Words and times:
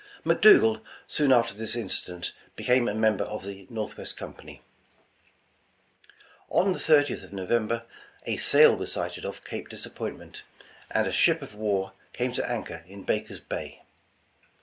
McDougal, 0.25 0.81
soon 1.05 1.31
after 1.31 1.53
this 1.53 1.75
incident, 1.75 2.31
became 2.55 2.87
a 2.87 2.93
member 2.95 3.23
of 3.25 3.43
the 3.45 3.67
Northwest 3.69 4.17
Company. 4.17 4.63
On 6.49 6.73
the 6.73 6.79
30th 6.79 7.23
of 7.25 7.33
November, 7.33 7.83
a 8.25 8.37
sail 8.37 8.75
was 8.75 8.93
sighted 8.93 9.27
off 9.27 9.43
Cape 9.43 9.69
Disappointment, 9.69 10.41
and 10.89 11.05
a 11.05 11.11
ship 11.11 11.43
of 11.43 11.53
war 11.53 11.93
came 12.13 12.31
to 12.33 12.49
anchor 12.49 12.83
in 12.87 13.03
Baker's 13.03 13.39
bay. 13.39 13.83